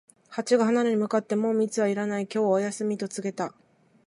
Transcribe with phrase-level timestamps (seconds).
[0.29, 3.53] ハチが花に向かって、「もう蜜はいらない、今日はお休み」と告げた。